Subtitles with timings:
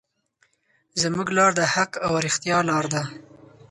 [1.01, 3.03] زموږ لار د حق او رښتیا لار ده.